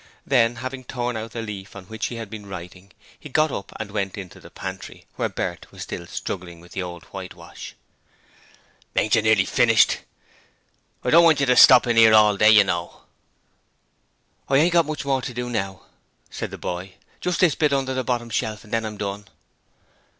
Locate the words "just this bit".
17.19-17.71